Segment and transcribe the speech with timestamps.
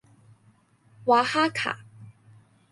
[1.05, 1.85] 瓦哈卡。